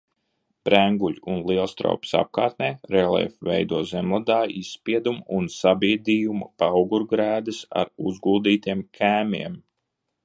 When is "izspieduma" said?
4.63-5.23